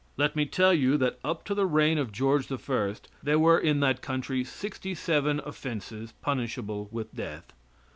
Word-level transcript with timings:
Let 0.17 0.35
me 0.35 0.47
tell 0.47 0.73
you 0.73 0.97
that 0.97 1.19
up 1.23 1.45
to 1.45 1.53
the 1.53 1.67
reign 1.67 1.99
of 1.99 2.11
George 2.11 2.51
I. 2.51 2.93
there 3.21 3.37
were 3.37 3.59
in 3.59 3.81
that 3.81 4.01
country 4.01 4.43
sixty 4.43 4.95
seven 4.95 5.39
offenses 5.45 6.11
punishable 6.11 6.89
with 6.91 7.13
death. 7.13 7.53